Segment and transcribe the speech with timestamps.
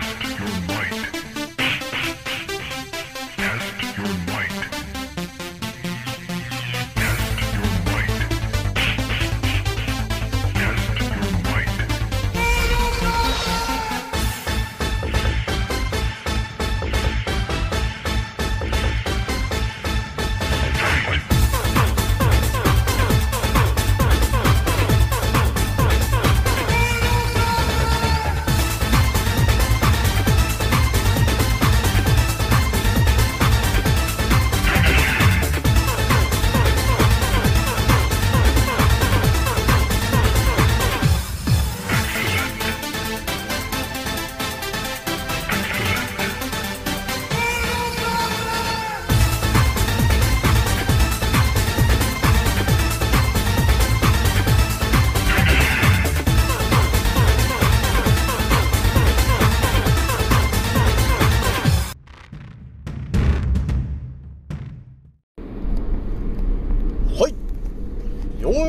[0.00, 1.33] Test your might.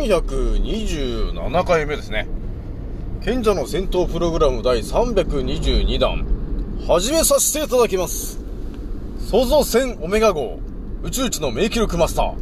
[0.05, 2.27] 427回目ですね。
[3.23, 6.25] 賢者の戦闘プログラム第322弾、
[6.87, 8.39] 始めさせていただきます。
[9.17, 10.59] 創造船オメガ号、
[11.01, 12.35] 宇宙一の名記録マスター、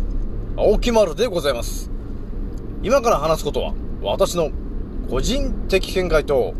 [0.57, 1.89] 青木丸でございます。
[2.81, 4.49] 今から話すことは、私の
[5.09, 6.53] 個人的見解と、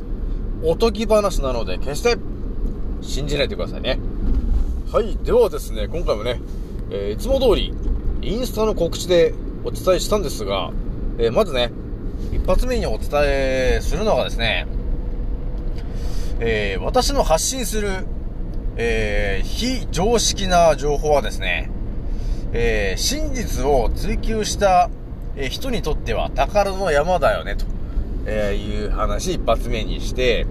[0.64, 2.16] おとぎ話なので、決して、
[3.02, 4.00] 信じないでくださいね。
[4.90, 5.18] はい。
[5.18, 6.40] ではですね、今回もね、
[6.92, 7.74] えーいつも通り、
[8.22, 9.34] インスタの告知で
[9.66, 10.72] お伝えしたんですが、
[11.20, 11.72] えーまずね、
[12.32, 14.66] 一発目にお伝えするのがですね、
[16.40, 18.06] えー私の発信する、
[18.78, 21.70] えー非常識な情報はですね、
[22.52, 24.90] え真実を追求した、
[25.36, 27.66] え人にとっては宝の山だよね、と、
[28.26, 30.48] えいう話一発目にして、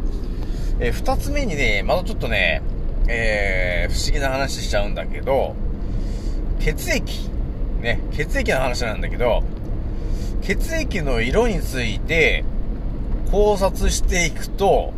[0.78, 2.62] えー二つ目にね、またちょっとね、
[3.08, 5.56] え不思議な話しちゃうんだけど、
[6.60, 7.28] 血液、
[7.80, 9.42] ね、血液の話なんだけど、
[10.42, 12.44] 血液の色について
[13.30, 14.92] 考察していくと、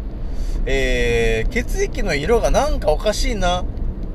[0.66, 3.64] えー、血液の色がなんかおかしいな、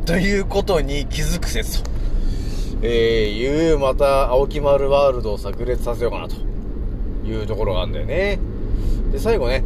[0.05, 1.89] ということに気づく説と。
[2.81, 6.35] えー、いう、また、青木丸ワールドを炸裂させようかな、と
[7.25, 8.39] いうところがあるんだよね。
[9.11, 9.63] で、最後ね、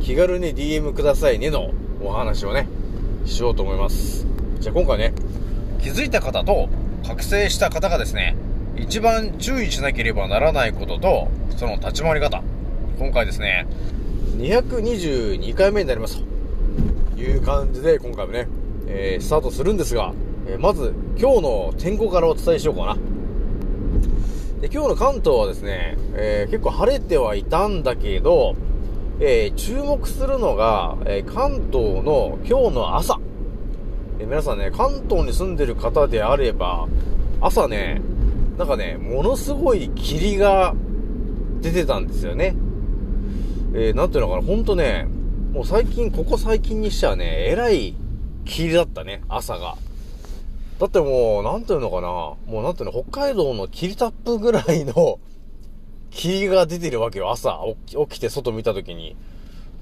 [0.00, 1.72] 気軽に DM くださいねの
[2.02, 2.68] お話をね、
[3.26, 4.26] しようと思います。
[4.60, 5.12] じゃあ今回ね、
[5.82, 6.68] 気づいた方と
[7.06, 8.36] 覚醒した方がですね、
[8.80, 12.42] 一番注意しなければならないことと、その立ち回り方。
[12.98, 13.66] 今回ですね、
[14.38, 16.22] 222回目になります
[17.14, 18.48] という感じで、今回もね、
[18.86, 20.12] えースタートするんですが、
[20.46, 22.94] えーまず今日の天候からお伝えしようかな。
[24.60, 28.56] で今日の関東はですね、えー結構晴れてはいたんだけど、
[29.20, 33.18] えー注目するのが、えー関東の今日の朝。
[34.18, 36.88] え皆さんね、関東に住んでる方であれば、
[37.40, 38.00] 朝ね、
[38.60, 40.74] なんかね、ものすごい霧が
[41.62, 42.54] 出てたんですよね。
[43.72, 45.08] えーなんていうのかな、ほんとね、
[45.54, 47.94] もう最近、ここ最近にしてはね、えらい
[48.44, 49.76] 霧だったね、朝が。
[50.78, 55.18] だってもう、なんていうのかな、もうなんていうの、北海道の霧タップぐらいの
[56.12, 59.16] 霧が出てるわけよ、朝起きて外見た時に。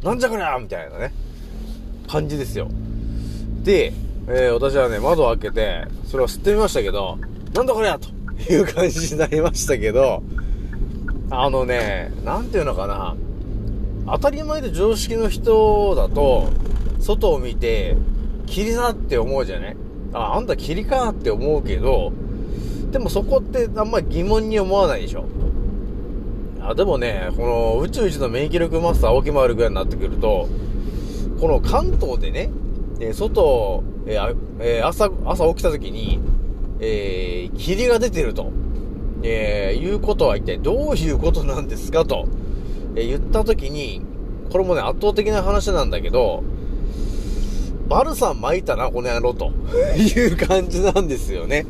[0.04, 1.12] なんじゃこりゃみたいなね、
[2.06, 2.68] 感じですよ。
[3.64, 3.92] で、
[4.28, 7.18] えー私はね、窓を開けて、それを吸ってみましたけど、
[7.52, 8.16] なんだこりゃと
[8.50, 10.22] いう感じになりましたけど、
[11.30, 13.16] あのね、なんていうのかな、
[14.06, 16.50] 当たり前で常識の人だと、
[17.00, 17.96] 外を見て、
[18.46, 19.76] 霧だって思うじゃない
[20.12, 22.12] あ、あんた霧かって思うけど、
[22.90, 25.26] でもそこってあんまり疑問に思わないでしょ。
[26.62, 30.48] あ、でもね、この宇宙一の免疫力マスター青木丸ぐらいになってくると、
[31.40, 32.50] この関東でね、
[33.00, 36.20] え外、えーあえー朝、朝起きた時に、
[36.80, 38.52] えー霧が出てると、
[39.22, 42.28] えーいうことは一体どういうことなんですかと、
[42.94, 44.02] えー言った時に、
[44.50, 46.42] これもね、圧倒的な話なんだけど、
[47.88, 49.50] バルサン巻いたな、この野郎と。
[49.96, 51.64] いう感じなんですよね。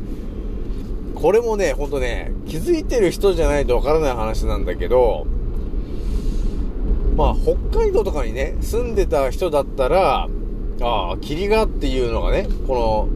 [1.15, 5.25] これもね、ほんとね、気づいてる人じゃないとわからない話なんだけど、
[7.15, 7.35] まあ、
[7.71, 10.27] 北海道とかにね、住んでた人だったら、
[10.81, 13.07] ああ、霧がっていうのがね、この、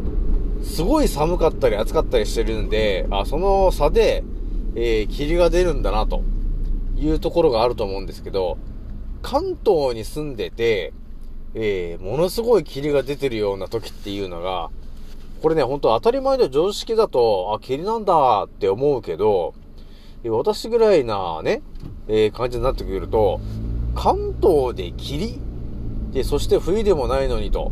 [0.63, 4.24] すごい寒かったり暑かったりしてるんで、あその差で、
[4.75, 6.24] えー霧が出るんだな、と
[6.98, 8.57] いうところがあると思うんですけど、
[9.21, 10.94] 関東に住んでて、
[11.54, 14.69] えーものすごい霧が出てるような時っていうのが、
[15.42, 19.54] これね、本当当たり前で常識だと、あ、霧なんだって思うけど、
[20.25, 21.62] 私ぐらいなね、
[22.07, 23.42] えー感じになってくると、
[23.94, 25.39] 関東で霧
[26.12, 27.71] で、そして冬でもないのにと、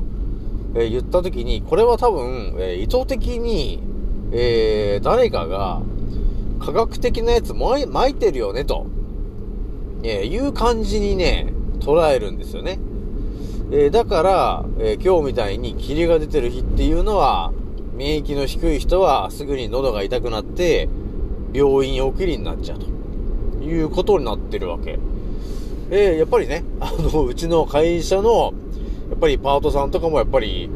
[0.76, 3.82] えー言った時に、これは多分、えー意図的に、
[4.32, 5.82] えー誰かが
[6.60, 8.86] 科学的なやつまい撒いてるよねと、
[10.04, 12.80] えいう感じにね、捉えるんですよね。
[13.72, 17.52] えだから、え今日みたいに霧が出てる日っていうのは、
[17.96, 20.90] 免疫の低い人はすぐに喉が痛くなって、
[21.54, 25.00] 病院送りになっちゃうということになってるわけ。
[25.90, 28.54] えやっぱりね、あの、うちの会社の、
[29.12, 30.70] やっぱりパートさんとかもやっぱり、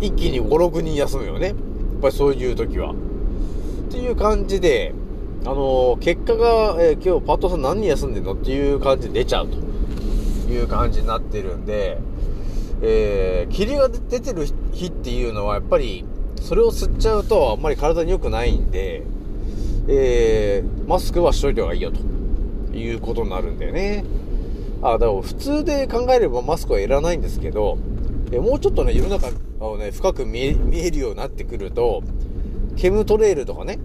[0.00, 1.48] 一気に5、6人休むよね。
[1.48, 1.56] やっ
[2.00, 2.92] ぱりそういう時は。
[2.92, 2.94] っ
[3.90, 4.94] ていう感じで、
[5.44, 9.58] あのー結果が、えー今日パートさん何人休んでんのっていう感じで出ちゃうと
[10.50, 11.98] いう感じになってるんで、
[12.80, 16.04] えー、霧が出てる日っていうのはやっぱり、
[16.40, 19.02] それを吸っちゃうとあんまり体に良くないんで、
[19.86, 24.04] えー、マスクはしといた方がいいよということになるんだよね。
[24.82, 27.78] あ、だから普通で考えればマスクはいらないんですけど、
[28.32, 29.28] えもうちょっとね、世の中
[29.60, 32.02] をね、深く見え見えるようになってくると、
[32.76, 33.78] ケムトレイルとかね、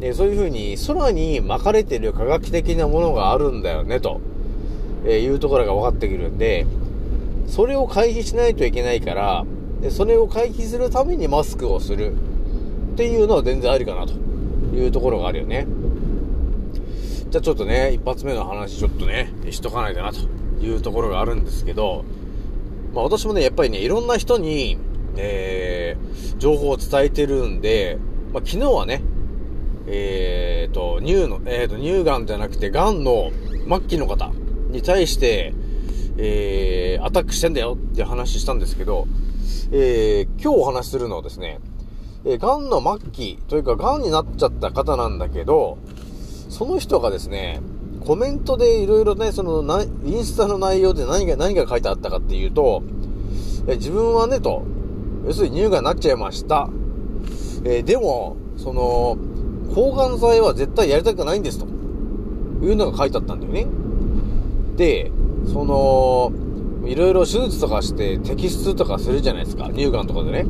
[0.00, 4.20] えそういう風に空に巻かれてる科学的なものがあるんだよね、と、
[5.06, 6.66] えいうところが分かってくるんで、
[7.46, 9.44] それを回避しないといけないから、
[9.80, 14.14] でそれを回避するためにマスクをするっていうのは全然ありかなと
[14.74, 15.66] いうところがあるよね。
[17.30, 22.04] じゃあちょっとね、一発目の話ちょっとね、しとかないかなというところがあるんですけど、
[22.94, 24.78] まあ私もね、やっぱりね、いろんな人に、
[25.16, 27.98] えー、情報を伝えてるんで、
[28.32, 29.02] まあ昨日はね、
[29.86, 33.30] えーと、乳の、えーと、乳がんじゃなくて、がんの
[33.68, 34.30] 末期の方
[34.70, 35.52] に対して、
[36.16, 39.06] えー、アタックしてんだよって話したんですけど、
[39.72, 41.60] えー、今日お話しするのはですね、
[42.24, 45.78] えー、がんの末期というか、がんになっちゃった方なんだけど、
[46.48, 47.60] その人がですね、
[48.10, 52.82] コメントでいろいろね、そのな、インスタの内容で何が、何が書いてあったかっていうと、
[53.68, 54.64] え自分はね、と、
[55.24, 56.68] 要するに乳がんになっちゃいました。
[57.62, 59.16] えーでも、その、
[59.76, 61.66] 抗がん剤は絶対やりたくないんですと。
[61.66, 63.68] いうのが書いてあったんだよね。
[64.76, 65.12] で、
[65.46, 66.32] その、
[66.84, 69.70] いろいろ手術とかして摘出とかするじゃないですか。
[69.72, 70.46] 乳がんとかでね。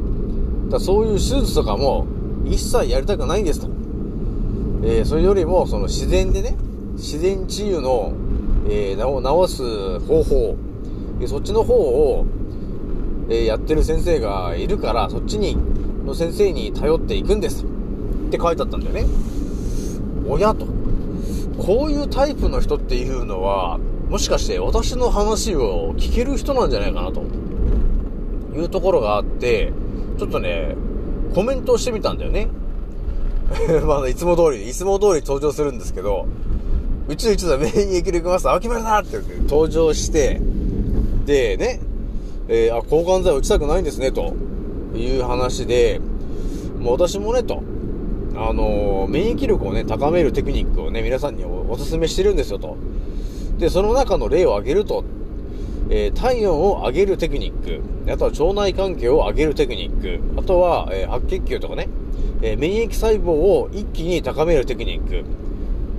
[0.71, 2.07] だそういう手術とかも
[2.47, 3.69] 一切やりたくないんですと。
[4.83, 6.57] えーそれよりも、その自然でね、
[7.01, 8.13] 自然治癒の、
[8.69, 10.57] えー、治す方法、
[11.27, 12.27] そっちの方を、
[13.31, 15.57] えーやってる先生がいるから、そっちに、
[16.05, 17.65] の先生に頼っていくんです。
[17.65, 19.07] って書いてあったんだよね。
[20.29, 20.67] おやと。
[21.59, 23.79] こういうタイプの人っていうのは、
[24.11, 27.23] もしかして私の話を聞ける人なんじゃないかなと
[28.55, 29.73] いうところがあって、
[30.19, 30.77] ちょっとね、
[31.35, 32.49] コメントをしてみたんだよね。
[33.87, 36.27] まあ、いつも通り、いつも通り登場するんですけど、
[37.09, 40.41] うちの一座免疫力マスター、秋丸だってって登場して、
[41.27, 41.81] で、ね、
[42.49, 44.35] えーあ、抗がん剤打ちたくないんですね、と
[44.95, 46.01] いう話で、
[46.79, 47.63] もう私もね、と、
[48.35, 52.77] あのー免疫力をね、高めるテクニックをね、皆さんにおお勧めしてるんですよ、と。
[53.59, 55.05] で、その中の例を挙げると、
[55.91, 57.81] えー体温を上げるテクニック、
[58.11, 61.89] あとは腸内環境を上げるテクニック、あとは、えー白血球とかね、
[62.43, 65.25] えー免疫細胞を一気に高めるテクニック、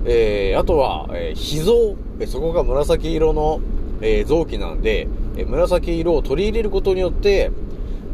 [0.05, 3.59] えーあとは、えー脾臓、えそこが紫色の、
[4.01, 7.51] え臓器なんで、え紫色を取り入れることによって、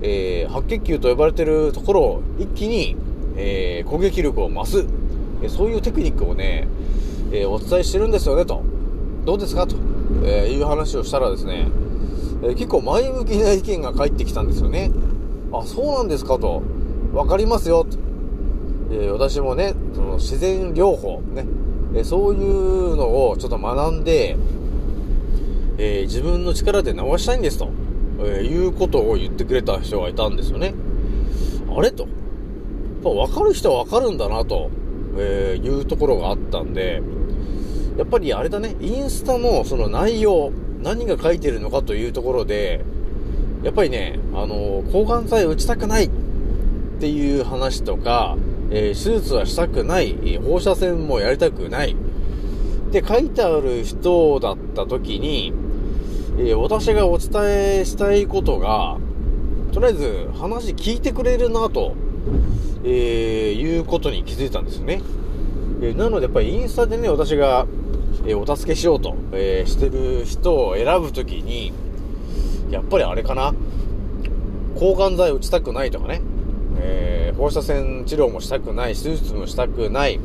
[0.01, 2.95] え白血球と呼ばれてるところを一気に、
[3.37, 4.85] え攻撃力を増す、
[5.43, 6.67] えそういうテクニックをね、
[7.31, 8.61] えお伝えしてるんですよね、と。
[9.25, 9.65] どうですか？
[9.67, 9.75] と、
[10.25, 11.67] えいう話をしたらですね、
[12.43, 14.91] え結構前向きな意見が返ってきたんですよね。
[15.53, 16.61] あ、そうなんですかと。
[17.13, 17.97] わかりますよ、と。
[18.91, 21.45] え私もね、その自然療法、ね、
[21.97, 24.37] えそういうのをちょっと学んで、
[25.77, 27.69] えー自分の力で治したいんですと、
[28.19, 30.73] えーいうことを言ってくれた人がいたんですよね。
[31.75, 32.03] あれと。
[32.03, 32.11] やっ
[33.03, 34.69] ぱ分かる人は分かるんだなと、
[35.17, 37.01] えーいうところがあったんで、
[37.97, 40.51] やっぱりあれだね、インスタのその内容、
[40.83, 42.85] 何が書いてるのかというところで、
[43.63, 46.09] やっぱりね、あの抗がん剤打ちたくないっ
[46.99, 48.37] ていう話とか、
[48.69, 51.95] えー手術はしたくない、放射線もやりたくないっ
[52.91, 55.53] て書いてある人だった時に、
[56.39, 57.29] えー私がお伝
[57.79, 58.97] えしたいことが、
[59.71, 61.95] とりあえず話聞いてくれるなと、
[62.83, 65.01] えーいうことに気づいたんですよね。
[65.81, 67.67] えなのでやっぱりインスタでね、私が、
[68.25, 71.71] えお助けしようと、えしてる人を選ぶときに、
[72.71, 73.53] やっぱりあれかな。
[74.75, 76.21] 抗がん剤打ちたくないとかね。
[76.79, 80.19] えー放射線治療もしたくない、手術もしたくない。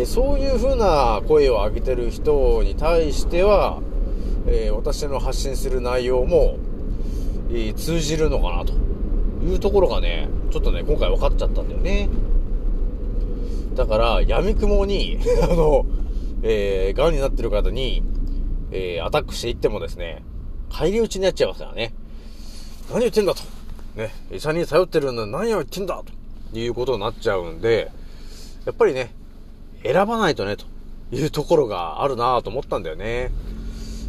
[0.00, 3.80] えそういう風な声を上げてる人に対しては、
[4.46, 6.58] えー私の発信する内容も、
[7.50, 8.72] えー通じるのかなと
[9.44, 12.08] いうところがね、ちょっとね、今回分かっちゃったんだよね。
[13.74, 15.84] だから、闇雲に、 あの、
[16.42, 18.02] えー、癌になってる方に、
[18.70, 20.22] えー、アタックしていってもですね、
[20.70, 21.94] 返り討ちになっちゃいますからね。
[22.90, 23.53] 何言ってんだと。
[23.96, 26.02] ね、医者に頼ってるのに何を言ってんだ
[26.52, 27.90] ということになっちゃうんで、
[28.64, 29.14] やっぱりね、
[29.82, 30.64] 選ばないとね、と
[31.12, 33.30] いうところがあるなと思ったんだよね。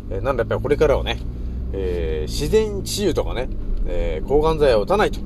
[0.10, 1.20] えなんでやっぱりこれからはね、
[1.74, 3.50] えー自然治癒とかね、
[3.86, 5.20] えー抗がん剤を打たないと、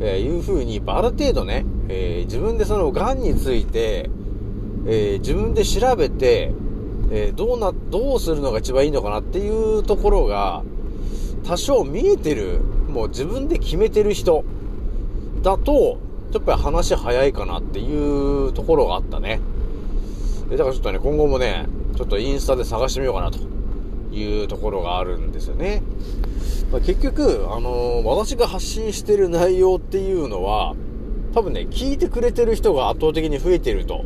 [0.00, 4.08] えーいうふうに、ある程度ね、え自分でその癌について、
[4.86, 6.52] え自分で調べて、
[7.10, 10.62] えどうな、どうするのが一番いいのかなっていうところが、
[11.44, 14.44] 多少見えてる、もう自分で決めてる人
[15.42, 15.98] だと、
[16.32, 19.40] やっぱり話早いかなっていうところがあったね。
[20.50, 21.66] だからちょっとね、今後もね、
[21.96, 23.38] ちょっとインスタで探してみようかなと
[24.12, 25.82] いうところがあるんですよね。
[26.72, 30.74] まあ、結局、あのー私が発信してる内容っていうのは、
[31.34, 34.04] 多分ね、聞いてくれてる人が圧倒的に増えてると、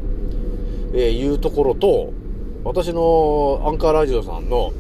[0.93, 2.13] えーいうところと、
[2.65, 4.73] 私のアンカーラジオさんの、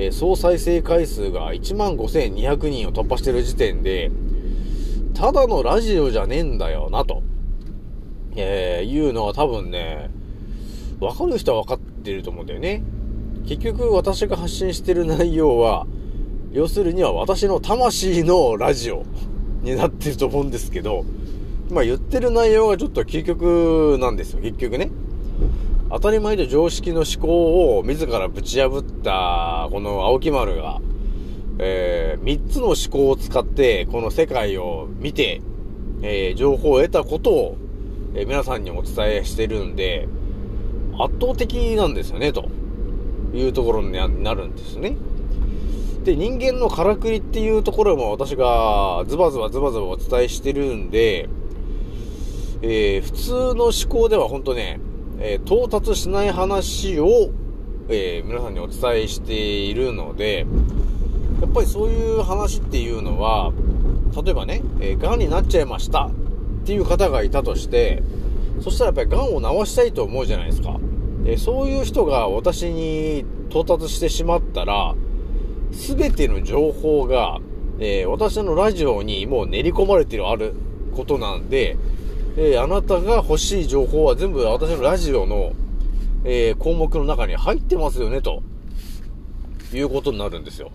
[0.00, 4.12] えー総再生回数が1万5200人を突破してる時点で、
[5.12, 7.24] ただのラジオじゃねえんだよな、と、
[8.36, 10.08] えーいうのは多分ね、
[11.00, 12.84] わかる人は分かってると思うんだよね。
[13.48, 15.88] 結局私が発信してる内容は、
[16.52, 19.04] 要するには私の魂のラジオ
[19.62, 21.04] になってると思うんですけど、
[21.72, 24.90] まあ言ってる内容がちょっと究極なんですよ、結局ね。
[25.90, 30.82] 当たり前と常識の思考を自らぶち破った、この青木丸が、
[31.58, 35.40] えー、3つの思考を使って、この世界を見て、
[36.02, 37.56] えー情報を得たことを、
[38.14, 40.08] えー皆さんにお伝えしてるんで、
[40.98, 42.50] 圧倒的なんですよね、と
[43.32, 44.94] いうところになるんですね。
[46.04, 51.30] で、人間のからくりっていうところも私がズバズバズバズバお伝えしてるんで、
[52.60, 54.80] えー普通の思考では本当ね、
[55.20, 57.30] えー到達しない話を、
[57.88, 60.46] えー皆さんにお伝えしているので、
[61.40, 63.52] やっぱりそういう話っていうのは、
[64.22, 66.10] 例えばね、えー、癌になっちゃいましたっ
[66.64, 68.02] ていう方がいたとして、
[68.60, 70.78] そしたらやっぱり癌を治したいと思うじゃないですか。
[71.24, 74.94] でそういう人が私に到達してしまったら、
[75.72, 77.40] すべての情報が、
[77.80, 80.54] え私のラジオにもう練り込まれてるある
[80.96, 81.76] ことなんで、
[82.36, 85.52] えーあなたが欲しい情報は全部私のラジオの、
[86.24, 88.42] えー項目の中に入ってますよね、と
[89.72, 90.70] いうことになるんですよ。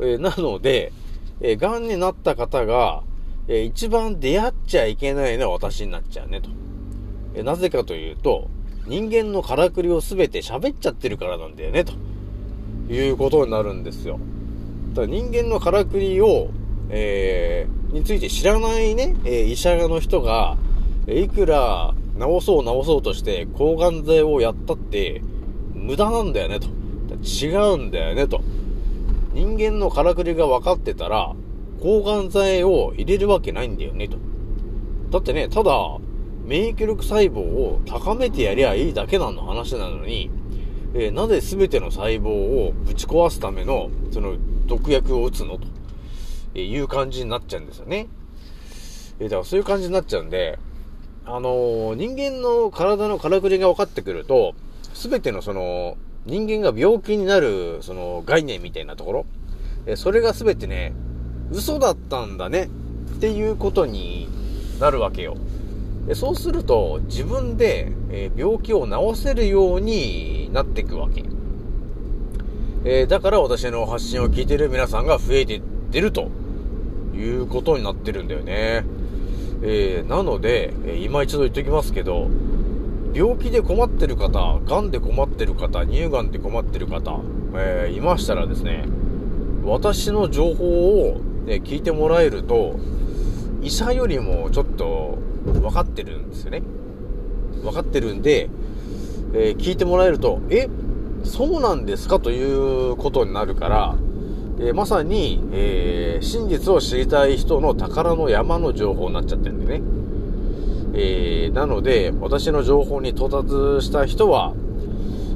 [0.00, 0.92] えーなので、
[1.40, 3.02] えー、癌になった方が、
[3.48, 6.50] えー一番出会っちゃいけないのは私になっちゃうね、と。
[7.34, 8.48] えーなぜかというと、
[8.86, 11.92] 人間のからくりをすべて喋っちゃってるからなんだよね、と
[12.92, 14.18] いうことになるんですよ。
[14.94, 16.48] だ人間のからくりを、
[16.88, 20.56] えーについて知らないね、えー医者の人が、
[21.18, 25.22] いくら治そう治そうとして抗がん剤をやったって、
[25.74, 26.68] 無駄なんだよね、と。
[27.22, 28.42] 違うんだよね、と。
[29.32, 31.34] 人間のからくりが分かってたら、
[31.80, 34.18] 抗がん剤を入れるわけないんだよね、と。
[35.10, 35.72] だってね、ただ、
[36.44, 40.30] 免疫力細胞を高めてやりゃいいだけなの話なのに、
[40.94, 44.36] えーなぜ全ての細胞をぶち壊すための、その、
[44.66, 45.66] 毒薬を打つのと、
[46.54, 48.08] えいう感じになっちゃうんですよね。
[49.20, 50.58] えーだからそういう感じになっちゃうんで、
[51.32, 54.54] あのー人間の体のからくりが分かってくると、
[54.94, 55.96] 全てのその、
[56.26, 59.26] 人間が病気になる、その、概念みたいなところ、
[59.86, 60.92] えそれが全てね、
[61.52, 62.68] 嘘だったんだね、
[63.16, 64.28] っていうことに
[64.80, 65.36] なるわけよ。
[66.08, 71.22] でそうすると、自分で、え病気を治せるようになっていくわけ。
[72.84, 75.60] えだから私の発信を聞いてる皆さんが増えていっ
[75.92, 76.28] てると
[77.14, 78.84] いうことになってるんだよね。
[79.62, 82.28] えーなので、えー今一度言っときますけど、
[83.12, 87.20] 病気で困ってる方、癌で困ってる方、乳がんで困ってる方、
[87.54, 88.84] えーいましたらですね、
[89.64, 92.76] 私の情報を、ね、聞いてもらえると、
[93.62, 96.62] 医者よりもちょっと分かってるんですよね。
[97.62, 98.48] 分かってるんで、
[99.34, 100.68] えー聞いてもらえると、え、
[101.24, 102.18] そうなんですか？
[102.18, 103.96] ということになるから、
[104.62, 109.82] えーまさに、えー真実を知りたい人の宝の山の情報になっちゃってるんでね。
[110.92, 114.52] えーなので、私の情報に到達した人は、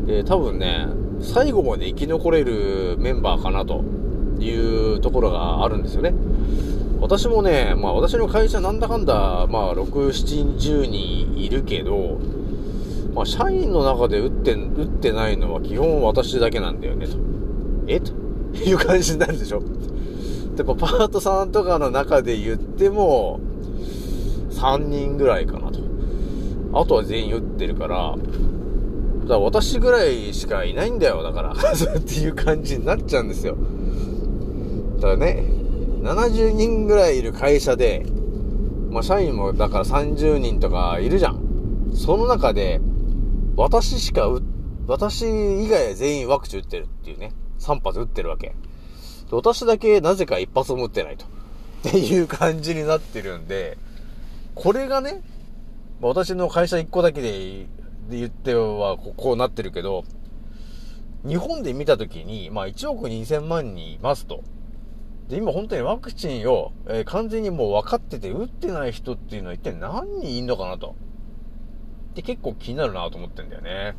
[0.09, 0.89] えー多分ね、
[1.21, 3.83] 最後まで生き残れるメンバーかなと
[4.41, 6.13] いうところがあるんですよね。
[7.01, 12.19] 私もね、まあ私の会社なんだかんだ、まあ6、7、10人いるけど、
[13.15, 17.17] まあ社員の中で打って、打ってないのは基本私だけなんだよね、と。
[17.87, 18.24] えと
[18.65, 19.63] いう感じになるでしょ
[20.57, 23.41] で、こうパートさんとかの中で言っても、
[24.51, 25.81] 3人ぐらいかなと。
[26.73, 28.17] あとは全員打ってるから、
[29.23, 31.53] だから私ぐらいしかいないんだよ、だから。
[31.55, 33.57] っていう感じになっちゃうんですよ。
[34.97, 35.45] だからね、
[36.03, 38.07] 70人ぐらいいる会社で、
[38.91, 41.41] まあ社員もだから30人とかいるじゃん。
[41.95, 42.81] その中で、
[43.57, 44.31] 私しか、
[44.87, 47.33] 私以外は全員ワクチン打ってるっていうね。
[47.59, 48.49] 3発打ってるわけ。
[48.49, 48.55] で
[49.33, 51.27] 私だけなぜか一発も打ってないと。
[51.89, 53.77] っていう感じになってるんで、
[54.55, 55.23] これがね、
[56.01, 57.67] 私の会社1個だけで
[58.11, 60.05] 言ってはここうなってるけど、
[61.27, 64.43] 日本で見たときに、まあ1億2000万人いますと。
[65.29, 70.95] で、今本当にワクチンを、えー完全にもう分かってて打ってない人っていうのは一体何人いんのかなと。
[72.15, 73.95] で、結構気になるなと思ってんだよね。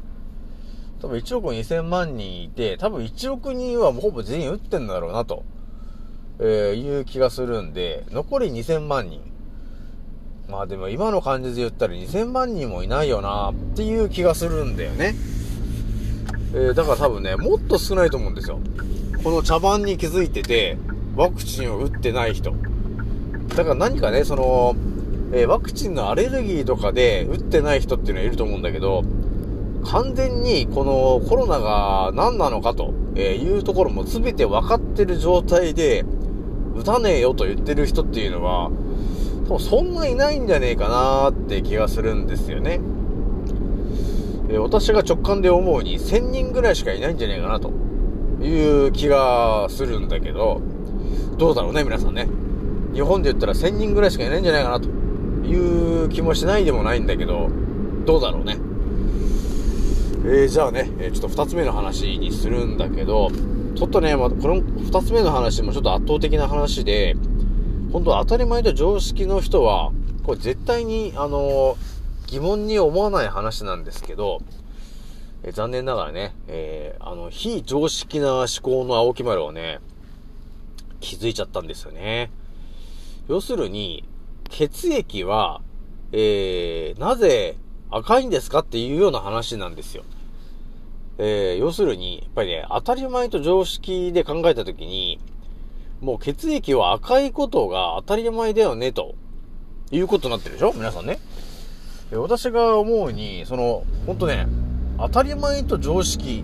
[1.02, 5.44] 多分1億2000万人いて、多分1億人はもうほぼ全員打ってんだろうなと、
[6.40, 9.22] えーいう気がするんで、残り2000万人。
[10.50, 15.16] まあでも今の感じで言ったら2000万人もいないよなっていう気がするんだよね。
[16.54, 18.60] えーだから多分ね、もっと少ないと思うんですよ。
[19.24, 20.78] この茶番に気づいてて、
[21.16, 22.54] ワクチンを打ってない人。
[23.56, 24.75] だから何かね、その、
[25.34, 29.04] えーワクチンのアレルギーとかで打ってない人っていうのはいると思うんだけど、
[29.86, 36.04] 完全にこのコロナが何なのかというところも全て分かってる状態で、
[36.75, 38.70] 打たねえよと言ってる人っていうのは、
[39.48, 42.82] 多分そんないないんじゃねえかなって気がするんですよね。
[44.50, 47.72] え私が直感で思うに1000人ぐらいしかいないんじゃねえかなと
[48.44, 50.62] いう気がするんだけど、
[51.38, 52.27] どうだろうね、皆さんね。
[52.94, 54.89] 日本で言ったら1000人ぐらいしかいないんじゃないかなと
[55.46, 57.50] いう気もしないでもないんだけど、
[58.06, 58.58] どうだろうね。
[60.27, 63.29] えー、じゃあね、えーちょっと二つ目の話にするんだけど、
[63.75, 67.16] ちょっとね、まあ、この二つ目の話もちょっと圧倒的な話で、
[67.94, 69.92] 本当当たり前と常識の人は、
[70.24, 74.42] これ絶対に、あのー疑問に思わない話なんですけど、
[75.44, 79.79] え残念ながらね、えーあの、非常識な思考の青木丸をね、
[81.01, 82.31] 気づいちゃったんですよね。
[83.27, 84.09] 要するに、
[84.50, 85.61] 血液は、
[86.11, 87.57] えー、なぜ
[87.98, 90.03] 赤いんですかっていうような話なんですよ。
[91.18, 95.18] えー、要するに、やっぱりね、当たり前と常識で考えたときに、
[96.01, 99.16] もう血液は赤いことが当たり前だよね、と
[99.92, 100.74] いうことになってるでしょ？
[100.74, 101.20] 皆さんね。
[102.12, 104.46] で私が思うに、その、ほんとね、
[105.00, 106.44] 当たり前と常識、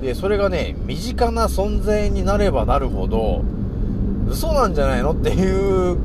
[0.00, 3.42] で、それがね、身近な存在になればなるほど、
[4.28, 5.98] 嘘なんじゃないのっていう、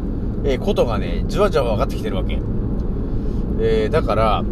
[0.46, 2.40] えことがね、じわじわ分かってきてるわけ。
[3.62, 4.44] えーだから、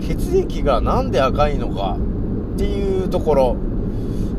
[0.00, 1.96] 血液がなんで赤いのか
[2.54, 3.56] っていうところ、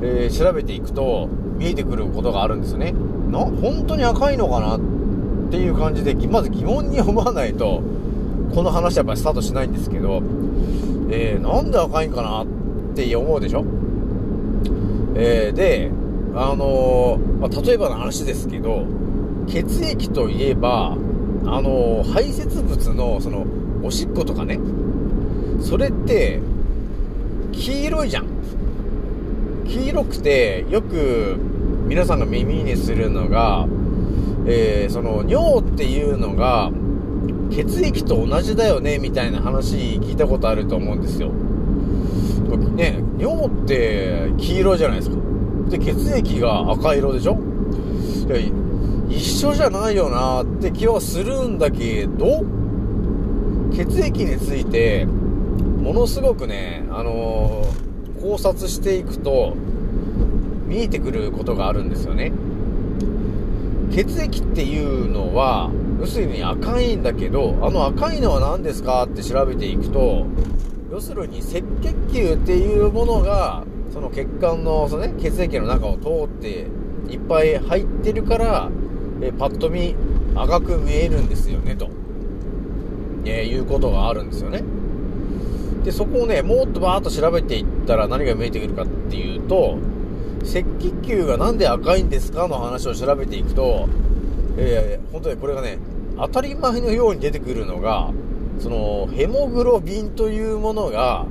[0.01, 2.93] えー調べていくと見えてくることがあるんですよね。
[3.29, 4.79] な、本当に赤いのかなっ
[5.51, 7.81] ていう感じで、まず疑問に思わないと、
[8.53, 10.21] この話はやっぱりスタートしないんですけど、
[11.09, 12.47] えーなんで赤いんかなっ
[12.95, 13.63] て思うでしょ？
[15.15, 15.91] えーで、
[16.35, 18.85] あのーまあ、例えばの話ですけど、
[19.47, 20.95] 血液といえば、
[21.45, 23.45] あのー排泄物の、その、
[23.83, 24.59] おしっことかね、
[25.61, 26.39] それって、
[27.51, 28.25] 黄色いじゃん。
[29.67, 31.37] 黄色くて、よく
[31.87, 33.67] 皆さんが耳にするのが、
[34.45, 36.71] えーその、尿っていうのが、
[37.51, 41.29] 血液と同じだよね、みたいな話聞いたことあると思うんですよ。
[42.75, 45.17] ね、尿って黄色じゃないですか。
[45.69, 47.37] で、血液が赤色でしょ？
[48.27, 48.37] いや
[49.09, 52.43] 一緒じゃないよなって気はするんだけど、
[53.73, 55.07] 血液について、
[55.81, 57.91] ものすごくね、あのー
[58.21, 59.55] 考察していくと、
[60.67, 62.31] 見えてくることがあるんですよね。
[63.91, 70.27] 血液っていうのは、要するに赤いんだけど、あの赤いのは何ですかって調べていくと、
[70.91, 76.67] 要するに赤血球っていうものが、その血管の、そのね、血液の中を通って、
[77.09, 78.69] いっぱい入ってるから、
[79.21, 79.95] えパッと見
[80.35, 81.89] 赤く見えるんですよね、と、
[83.25, 84.63] えいうことがあるんですよね。
[85.83, 89.77] で、そこをね、もっとバーッと調べていったら何が見えてくるかっていうと、
[90.41, 93.87] 赤血球がなんで赤いんですかの話を調べていくと、
[94.57, 95.79] えー、本当にこれがね、
[96.17, 98.11] 当たり前のように出てくるのが、
[98.59, 101.25] その、ヘモグロビンというものが、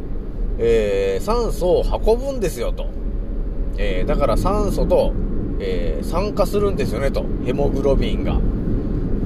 [0.58, 2.86] えー酸素を運ぶんですよと。
[3.78, 5.12] えーだから酸素と、
[5.60, 7.24] えー酸化するんですよねと。
[7.44, 8.40] ヘモグロビンが。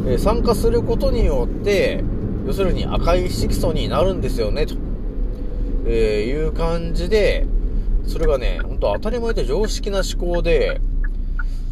[0.07, 2.05] えー酸化することによって、
[2.47, 4.75] 要するに赤い色素になるんですよねと。
[5.87, 7.47] えーいう感じで、
[8.07, 10.81] それがね、本当当たり前で常識な思考で、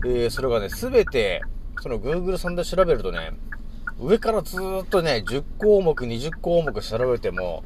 [0.05, 1.42] えー、それがね、すべて、
[1.81, 3.33] その Google さんで調べるとね、
[4.01, 7.64] 上からずーっとね、10項目、20項目調べても、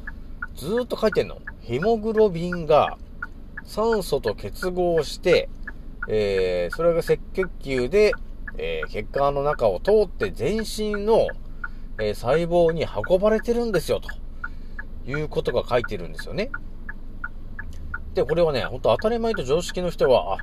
[0.55, 1.39] ずーっと書いてんの。
[1.61, 2.97] ヘモグロビンが
[3.65, 5.49] 酸素と結合して、
[6.07, 8.13] えー、それが赤血球で、
[8.57, 11.27] えー、血管の中を通って全身の、
[11.99, 14.09] えー細胞に運ばれてるんですよ、と
[15.07, 16.51] いうことが書いてるんですよね。
[18.13, 20.39] で、これはね、ほんと当たり前と常識の人は、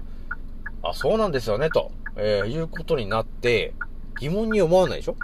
[0.82, 3.74] あ、あ、そうなんですよね、と、えーいうことになって、
[4.18, 5.16] 疑問に思わないでしょ？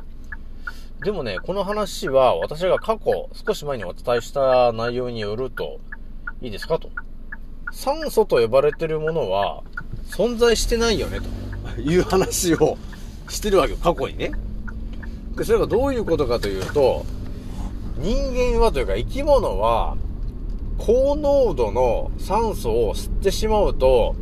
[1.03, 5.79] でもね、この話は私が過去少し前にお伝えした内容によると、
[6.43, 6.91] いいですかと。
[7.73, 9.63] 酸素と呼ばれてるものは
[10.09, 11.21] 存在してないよね、
[11.75, 12.77] という話を
[13.29, 14.33] してるわけよ、過去にね。
[15.37, 17.07] で、それがどういうことかというと、
[18.01, 19.99] 人間はというか生き物は、
[20.79, 24.17] 高濃度の酸素を吸ってしまうと、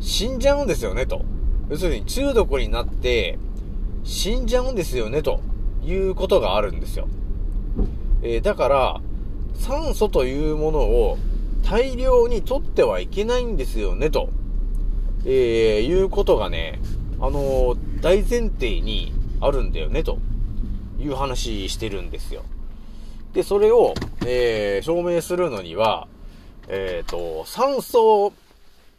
[0.00, 1.22] 死んじゃうんですよね、と。
[1.68, 3.38] 要するに中毒になって、
[4.04, 5.40] 死んじゃうんですよね、と
[5.84, 7.08] いうことがあるんですよ。
[8.22, 9.00] えーだから、
[9.54, 11.18] 酸素というものを
[11.62, 14.30] 大量に取ってはいけないんですよね、と、
[15.26, 16.80] えーいうことがね、
[17.20, 20.16] あのー大前提にあるんだよね、と
[20.98, 22.44] いう話してるんですよ。
[23.32, 23.94] で、それを、
[24.26, 26.08] えー証明するのには、
[26.68, 28.32] えっ、と、酸素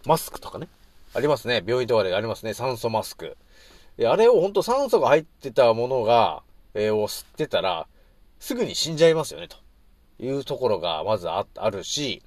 [0.05, 0.67] マスクとかね。
[1.13, 1.61] ありますね。
[1.65, 2.53] 病院とかでありますね。
[2.53, 3.35] 酸素マスク。
[3.97, 7.87] であれを本当酸素が入ってたものが、えーを吸ってたら、
[8.39, 9.57] すぐに死んじゃいますよね、と
[10.23, 12.23] いうところがまずああるし、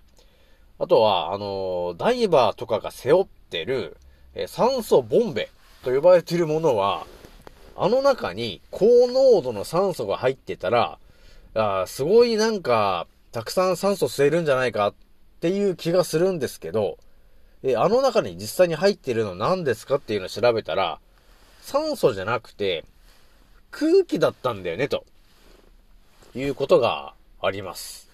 [0.79, 3.97] あとは、あのーダイバーとかが背負ってる、
[4.35, 5.49] えー酸素ボンベ
[5.83, 7.07] と呼ばれているものは、
[7.77, 10.99] あの中に高濃度の酸素が入ってたら、
[11.55, 14.95] あすごいなんか、たくさん酸素吸えるんじゃないかっ
[15.41, 16.99] ていう気がするんですけど、
[17.63, 20.99] えあの中に実際に入ってるの何ですかっていうのを調べたら、
[21.63, 22.85] 酸素じゃなくて、
[23.71, 25.05] 空気だったんだよね、と
[26.35, 28.09] いうことがあります。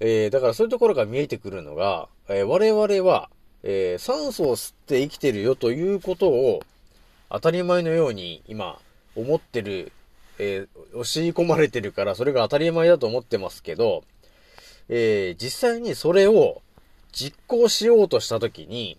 [0.00, 3.28] えーだからそういうところが見えてくるのが、えー我々は、
[3.62, 6.62] えー酸素を吸って生きてるよということを、
[7.30, 8.78] 当たり前のように今、
[9.14, 9.92] 思ってる、
[10.38, 14.04] えー押し込まれてるから、それが当たり前だと思ってますけど、
[14.88, 16.62] えー実際にそれを
[17.12, 18.98] 実行しようとしたときに、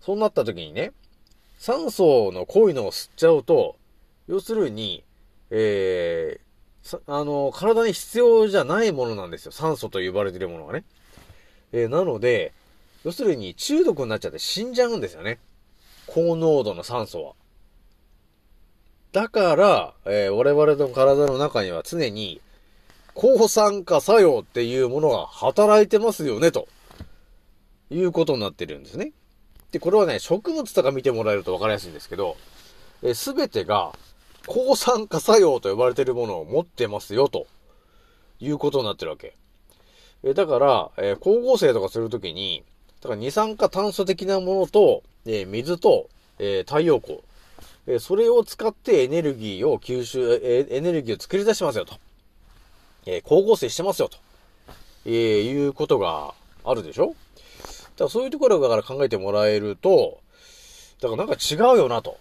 [0.00, 0.92] そうなったときにね、
[1.58, 3.76] 酸素の濃いのを吸っちゃうと、
[4.26, 5.04] 要するに、
[5.50, 9.52] えーあの、体に必要じゃないものなんですよ。
[9.52, 10.84] 酸素と呼ばれてるものがね。
[11.72, 12.52] えーなので、
[13.04, 15.38] 要するに中毒になっちゃって死んじゃうんですよね。
[16.06, 17.32] 高濃度の酸素は。
[19.12, 22.40] だから、えー我々の体の中には常に、
[23.14, 26.68] 抗酸化作用っていうものが働いてますよね、と
[27.90, 29.12] いうことになってるんですね。
[29.72, 32.36] で、これはね、植物とか見てもらえると分かりやすいんですけど、
[33.14, 33.92] すべてが
[34.46, 37.46] 抗酸化作用と呼ばれてるものを持ってますよ、と
[38.38, 39.36] いうことになってるわけ。
[40.22, 42.62] えだから、えー光合成とかするときに、
[43.00, 47.20] だから二酸化炭素的なものと、えー水と、えー太陽光、
[47.94, 51.94] えそれを使ってエネルギーを吸収、えエネルギーを作り出してますよと。
[53.06, 54.18] え光合成してますよと。
[55.06, 57.06] えーいうことがあるでしょ？
[57.06, 57.16] だか
[58.04, 60.20] らそういうところから考えてもらえると、
[61.00, 62.18] だからなんか違うよなと。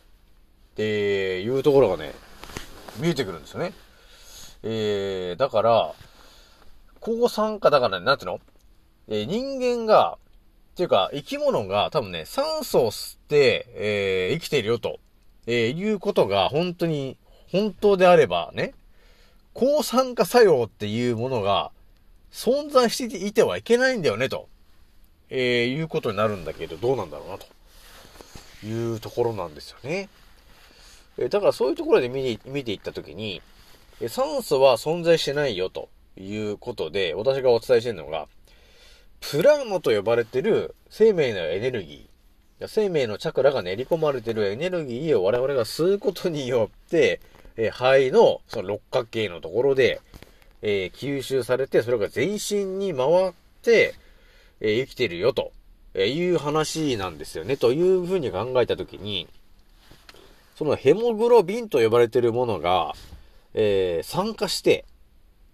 [0.72, 2.14] っていうところがね、
[2.98, 3.74] 見えてくるんですよね。
[4.64, 5.94] えー、だから、
[7.02, 8.40] 抗酸化だからね、なんていうの？
[9.10, 10.18] えー人間が、
[10.72, 15.00] っていうか、生き物が多分ね、酸素を吸って、えー生きているよと、
[15.48, 17.18] えーいうことが本当に、
[17.52, 18.74] 本当であればね、
[19.54, 21.72] 抗酸化作用っていうものが
[22.32, 24.48] 存在していてはいけないんだよね、と、
[25.30, 27.48] えーいうことになるんだけど、どうなんだろうな、と
[28.66, 30.10] いうところなんですよね。
[31.18, 33.42] えーだからそういうところで見に見ていったときに、
[34.02, 38.28] えー酸素は存在してないよということで、私がお伝えしてるのが、
[39.20, 42.09] プラーマと呼ばれてる生命のエネルギー、
[42.68, 47.22] 生命のチャクラが練り込まれているエネルギーを我々が吸うことによって、
[47.56, 50.02] えー肺のその六角形のところで、
[50.62, 53.96] えー吸収されて、それが全身に回って、
[54.60, 55.52] えー生きてるよと、
[55.94, 57.56] えいう話なんですよね。
[57.56, 59.28] というふうに考えたときに、
[60.56, 62.94] そのヘモグロビンと呼ばれているものが、
[63.54, 64.84] え酸化して、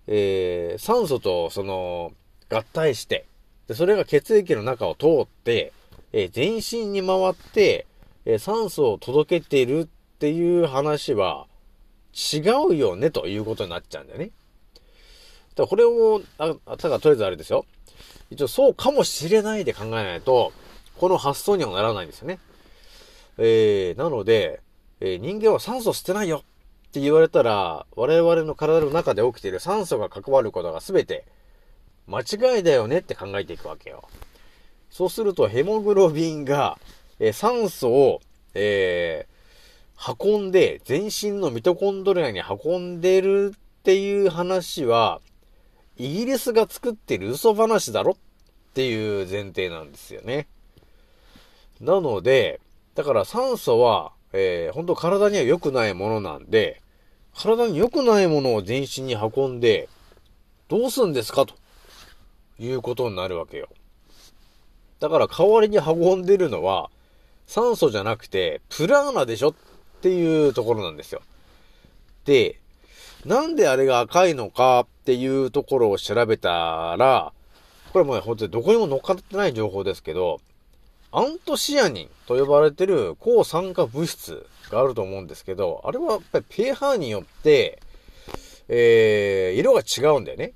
[0.07, 2.13] え酸素とその
[2.49, 3.25] 合体して、
[3.67, 5.71] でそれが血液の中を通って、
[6.17, 7.85] え全身に回って、
[8.23, 11.45] え酸素を届けているっていう話は
[12.13, 14.31] 違うよねということになっちゃうんだよね。
[15.55, 17.65] だからこれを、あただとりあえずあれですよ。
[18.29, 20.53] 一応そうかもしれないで考えないと、
[20.97, 22.39] この発想にはならないんですよね。
[23.37, 24.61] えー、なので、
[25.01, 26.43] えー人間は酸素捨てないよ
[26.87, 31.25] って言われたら、我々の体の中で起きている酸素が関わることが全て
[32.07, 34.07] 間違いだよねって考えていくわけよ。
[34.95, 36.79] そうするとヘモグロビンが、
[37.19, 38.21] えー酸素を、
[38.53, 39.35] えー
[40.21, 45.19] 運んで、全身のミトコンドリアに運んでるっていう話は、
[45.97, 48.15] イギリスが作ってる嘘話だろっ
[48.73, 50.47] ていう前提なんですよね。
[51.81, 52.61] なので、
[52.93, 56.81] だから酸素は、えー、本当体には良くないものなんで、
[57.33, 59.89] 体に良くないものを全身に運んで、
[60.69, 61.53] どうすんですかと
[62.59, 63.67] いうことになるわけよ。
[64.99, 66.89] だから代わりに運んでるのは、
[67.47, 69.53] 酸素じゃなくて、プラーナでしょっ
[70.01, 71.21] ていうところなんですよ。
[72.25, 72.59] で、
[73.25, 77.33] なんであれが赤いのかっていうところを調べたら、
[77.91, 80.41] これもね、本当にどこにも乗っかってない情報ですけど、
[81.11, 87.79] アントシアニンと呼ばれてる抗酸化物質があると思うんですけど、あれはやっぱり pH によって、
[88.67, 90.53] えー、色が違うんだよね。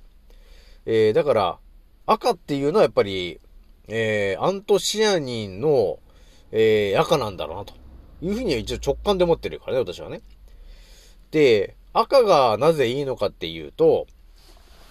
[0.86, 1.58] えー、だから、
[2.06, 3.40] 赤っていうのはやっぱり、
[3.90, 5.98] えー、アントシアニンの、
[6.52, 7.74] えー、赤なんだろうなと
[8.22, 10.22] いうふうには一応直感で思ってるからね、私はね。
[11.30, 14.06] で、赤がなぜいいのかっていうと、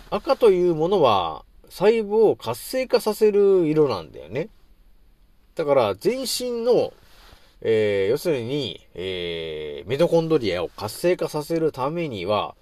[0.10, 4.50] 赤というものは細胞を活性化させる色なんだよね。
[5.56, 6.94] だから全身の、
[7.62, 12.56] えー、要するに、えー、ミトコンドリアを活性化させるためには、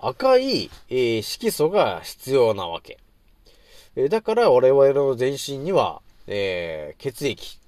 [0.00, 2.98] 赤い、えー色素が必要なわけ。
[4.00, 7.58] えだから我々の全身には、えー血液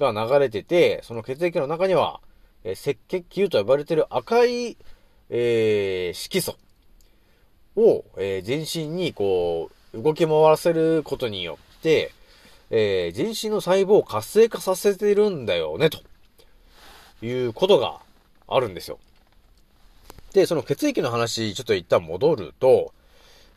[0.00, 2.20] が流れてて、その血液の中には、
[2.64, 4.76] えー赤血球と呼ばれている赤い、
[5.30, 6.56] えー色素
[7.76, 12.10] を、え全身にこう、動き回らせることによって、
[12.70, 16.00] え全身の細胞を活性化させてるんだよね、と
[17.24, 18.00] いうことが
[18.48, 18.98] あるんですよ。
[20.32, 22.92] で、その血液の話、ちょっと一旦戻ると、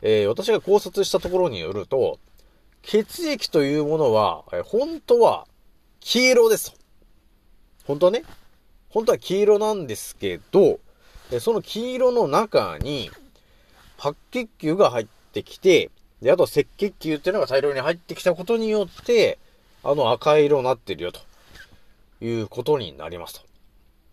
[0.02, 2.18] えー私が考察したところによると、
[2.82, 5.46] 血液というものは、えー本当は
[6.00, 6.74] 黄色です。
[7.84, 8.24] 本当はね、
[8.88, 10.80] 本当は黄色なんですけど、
[11.30, 13.10] えーその黄色の中に、
[13.98, 15.90] 白血球が入ってきて、
[16.22, 19.38] で、あと赤血球っていうのが大量に入ってきたことによって、
[19.82, 21.20] あの赤色になってるよと
[22.24, 23.46] いうことになりますと。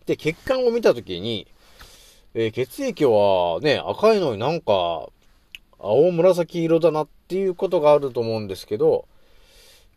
[0.05, 1.47] で、血管を見たときに、
[2.33, 5.07] えー血液はね、赤いのになんか、
[5.79, 9.07] 青紫色だなっていうことがあると思うんですけど、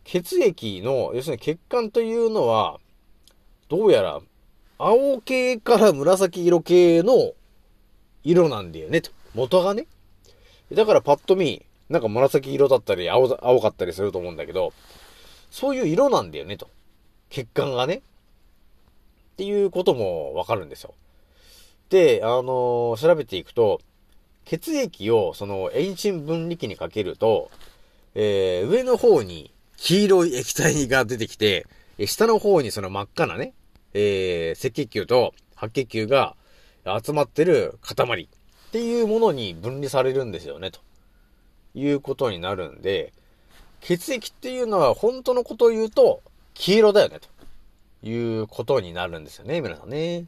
[0.03, 2.79] 血液の、要するに血管というのは、
[3.69, 4.21] どうやら、
[4.77, 7.33] 青系から紫色系の
[8.23, 9.11] 色なんだよね、と。
[9.33, 9.85] 元がね。
[10.71, 14.73] だからパッと見、なんか紫色だったり、青、青かったりすると思うんだけど、
[15.49, 16.69] そういう色なんだよね、と。
[17.29, 17.95] 血管がね。
[17.95, 18.01] っ
[19.37, 20.93] ていうこともわかるんですよ。
[21.89, 23.81] で、あのー調べていくと、
[24.51, 27.49] 血液をその遠心分離器にかけると、
[28.15, 31.65] えー、上の方に黄色い液体が出てきて、
[32.05, 33.53] 下の方にその真っ赤なね、
[33.93, 36.35] えー、赤血球と白血球が
[37.01, 38.27] 集まってる塊っ
[38.73, 40.81] ていうものに分離されるんですよね、と
[41.73, 43.13] いうことになるんで、
[43.79, 46.21] 血液っていうのは本当のことを言うと
[46.55, 47.29] 黄色だよね、と
[48.05, 50.25] いうことになるんですよね、皆さんね。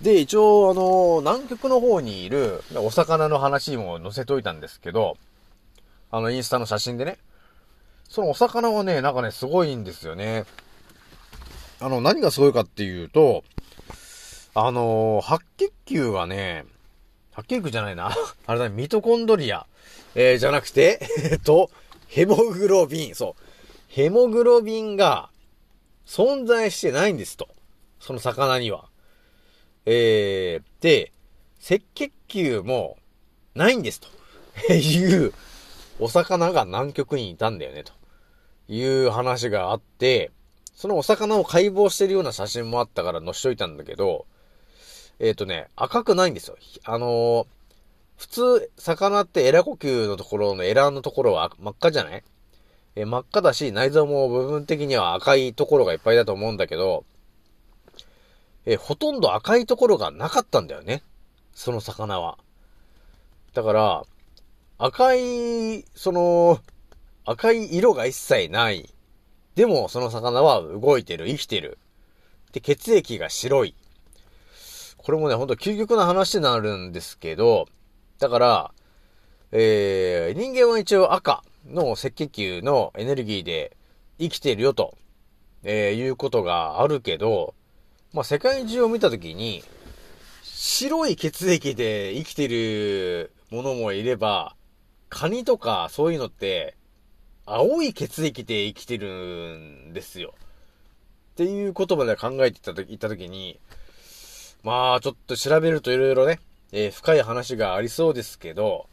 [0.00, 5.16] で、一応、あの、南極の方にいるお魚の話も載せといたんですけど、
[6.10, 7.18] あの、インスタの写真でね。
[8.08, 10.44] そのお魚はね、なんかね、すごいんですよね。
[11.80, 13.42] あの、何がすごいかっていうと、
[14.54, 16.64] あの、白血球がね、
[17.32, 18.14] 白血球じゃないな。
[18.46, 19.66] あれだね、ミトコンドリア、
[20.14, 21.70] えー、じゃなくて、えっと、
[22.06, 23.42] ヘモグロビン、そう。
[23.88, 25.30] ヘモグロビンが
[26.06, 27.48] 存在してないんですと。
[28.00, 28.88] その魚には。
[29.86, 31.12] えー、で、
[31.64, 32.98] 赤血球も
[33.54, 34.08] ないんですと。
[34.72, 35.32] いう
[35.98, 37.92] お魚が南極にいたんだよねと。
[38.68, 40.30] いう話があって、
[40.74, 44.26] そのお魚を解剖してるような写真もあったから載しといたんだけど、
[45.18, 46.56] えっ、とね、赤くないんですよ。
[46.84, 47.46] あのー
[48.16, 52.24] 普通、魚ってエラ呼吸のところのエラーのところは真っ赤じゃない？
[52.94, 57.04] え真っ赤だし、内臓も部分的には赤いところがいっぱいだと思うんだけど、
[58.66, 61.02] えほとんど赤いところがなかったんだよね。
[61.54, 62.38] その魚は。
[63.54, 64.04] だから、
[64.78, 66.60] 赤い、その、
[67.24, 68.92] 赤い色が一切ない。
[69.54, 71.78] でも、その魚は動いてる、生きてる。
[72.52, 73.74] で、血液が白い。
[74.98, 77.66] これもね、ほんと究極な話になるんですけど、
[78.18, 78.74] だから、
[79.52, 83.76] えー、人間は一応赤の赤血球のエネルギーで
[84.18, 84.98] 生きてるよと
[85.68, 87.54] えーいうことがあるけど、
[88.16, 89.62] まあ、世界中を見たときに、
[90.42, 94.56] 白い血液で生きてるものもいれば、
[95.10, 96.76] カニとかそういうのって、
[97.44, 100.32] 青い血液で生きてるんですよ。
[100.32, 103.60] っていうことまで考えていたとき、たときに、
[104.62, 106.40] まあ、ちょっと調べるといろいろね、
[106.72, 108.88] えー深い話がありそうですけど、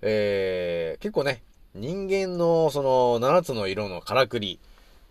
[0.00, 1.44] えー結構ね、
[1.76, 4.58] 人間のその7つの色のからくり、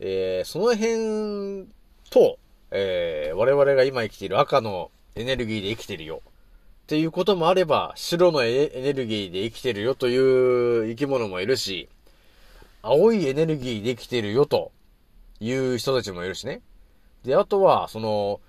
[0.01, 1.69] えーその辺
[2.09, 2.37] と、
[2.71, 6.21] えー我々が今生きている赤のエネルギーで生きてるよ。
[6.25, 11.87] っていうこともあれば、白のエネルギーで生きてるよという生き物もいるし、
[12.81, 14.71] 青いエネルギーで生きてるよと
[15.39, 16.61] いう人たちもいるしね。
[17.23, 18.41] で、あとは、その、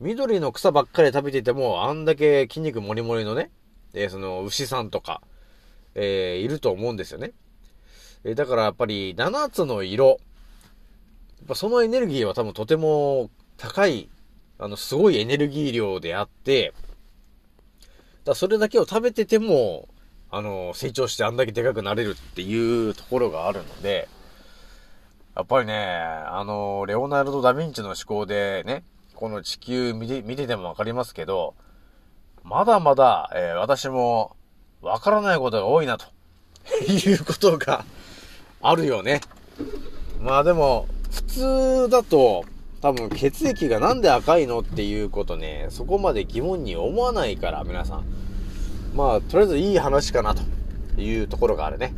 [0.00, 3.50] 緑の草ばっかり食べてても、あんだけ筋肉もりもりのね、
[3.94, 5.20] えーその、牛さんとか、
[5.94, 7.32] えーいると思うんですよね。
[8.24, 10.18] えーだからやっぱり、7つの色、やっ
[11.48, 14.08] ぱそのエネルギーは多分とても高い、
[14.58, 16.72] あの、すごいエネルギー量であって、
[18.24, 19.88] だそれだけを食べてても、
[20.30, 24.08] あの、成長してあんだけでかくなれるっていうところがあるので、
[25.36, 28.82] やっぱりね、あの、レオナルド・ダ・ヴィンチの思考でね、
[29.14, 31.54] この地球見て、見ててもわかりますけど、
[32.42, 34.36] まだまだ、えー私も、
[34.80, 36.06] わからないことが多いな、と
[36.88, 37.84] いうことが
[38.62, 39.20] あるよね。
[40.18, 42.44] まあでも、普通だと、
[42.80, 48.04] 多分血液がなんで赤いのっていうことね、そこまで疑問に思わないから、皆さん。
[48.94, 51.94] まあ、とりあえずいい話かな、というところがあるね。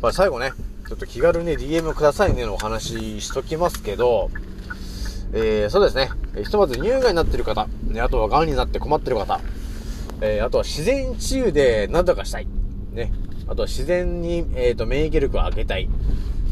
[0.00, 0.52] まあ最後ね、
[0.86, 4.30] ちょっと気軽に DM くださいねのお話ししときますけど、
[5.32, 6.10] えー、そうですね。
[6.44, 9.40] ひとまず乳がんになってる方、ね、あとは癌になって困ってる方、
[10.20, 12.46] えー、あとは自然治癒で何とかしたい。
[12.92, 13.12] ね。
[13.48, 15.88] あとは自然に、えっ、と、免疫力を上げたい。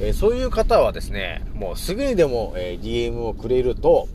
[0.00, 4.08] えーそういう方はですね、もうすぐにでも、えー DM をくれると、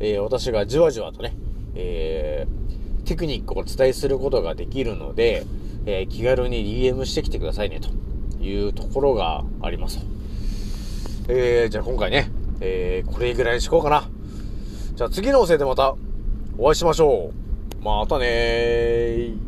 [0.00, 1.36] えー私がじわじわとね、
[1.74, 2.46] え
[3.04, 5.44] テクニックをお伝えすることができるので、
[5.86, 7.90] え気軽に DM してきてくださいね、と
[8.42, 10.00] いうところがあります。
[11.28, 12.30] え、じゃあ今回ね、
[12.60, 14.08] え、これぐらいにしこうかな。
[14.94, 15.94] じゃあ次のおせいでまた
[16.58, 17.30] お会いしましょ
[17.80, 17.84] う。
[17.84, 19.47] またねー。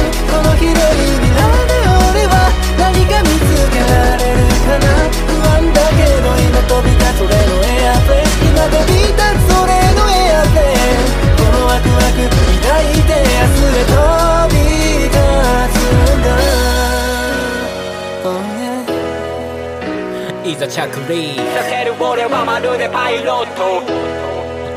[20.61, 23.81] ざ着陸させる俺はまるでパイロット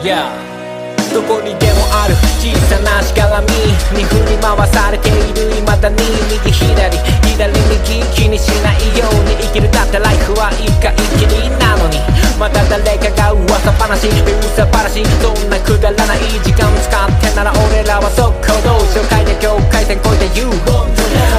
[0.03, 0.54] Yeah
[1.14, 2.18] どこにでもある。
[2.42, 3.46] 小さなしがらみ
[3.94, 9.70] に振り回されている未だに右左左右気にしないように生きる。
[9.70, 12.03] だってライフは一回きりなのに。
[12.35, 20.50] また誰かが噂話噂話そんなくだらない時間使ってなら俺らは速攻動紹介で境界線越えて言う。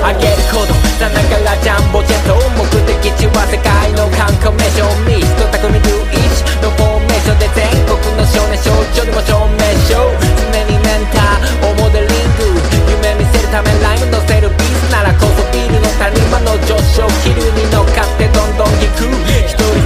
[0.02, 0.72] あげること。
[0.96, 12.60] さながらジャンボジェット目的地は世界の観光名所ミスト匠11のフォーム名所で全国の少年少女にも証明書常にメンターをモデリング
[12.92, 19.08] 夢見せるためライムのせるビーズならこそビールの谷間の上昇気流に乗っかってどんどん引く。
[19.48, 19.85] 一人